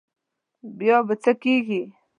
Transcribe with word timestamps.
بیا 0.77 0.97
به 1.07 1.15
څه 1.23 1.31
کېږي. 1.43 1.81